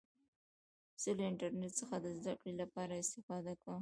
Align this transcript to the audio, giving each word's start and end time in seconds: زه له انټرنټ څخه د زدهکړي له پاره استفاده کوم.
زه 1.01 1.09
له 1.17 1.23
انټرنټ 1.31 1.71
څخه 1.79 1.95
د 2.05 2.07
زدهکړي 2.17 2.51
له 2.59 2.65
پاره 2.73 2.95
استفاده 3.03 3.51
کوم. 3.61 3.69